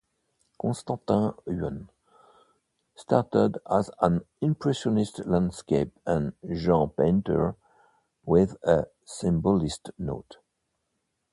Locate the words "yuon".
1.47-1.87